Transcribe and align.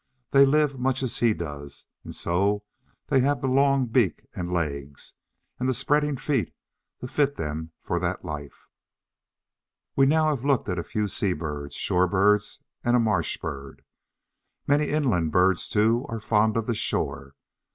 They 0.31 0.47
live 0.47 0.79
much 0.79 1.03
as 1.03 1.19
he 1.19 1.31
does, 1.31 1.85
and 2.03 2.15
so 2.15 2.63
they 3.09 3.19
have 3.19 3.39
the 3.39 3.47
long 3.47 3.85
beak 3.85 4.25
and 4.33 4.51
legs, 4.51 5.13
and 5.59 5.69
the 5.69 5.75
spreading 5.75 6.17
feet, 6.17 6.55
to 7.01 7.07
fit 7.07 7.35
them 7.35 7.71
for 7.83 7.99
that 7.99 8.25
life. 8.25 8.65
We 9.95 10.07
have 10.07 10.09
now 10.09 10.33
looked 10.47 10.67
at 10.69 10.79
a 10.79 10.83
few 10.83 11.07
sea 11.07 11.33
birds, 11.33 11.75
shore 11.75 12.07
birds, 12.07 12.59
and 12.83 12.95
a 12.95 12.99
marsh 12.99 13.37
bird. 13.37 13.83
Many 14.65 14.87
inland 14.89 15.31
birds, 15.33 15.69
too, 15.69 16.07
are 16.09 16.19
fond 16.19 16.57
of 16.57 16.65
the 16.65 16.73
shore. 16.73 17.35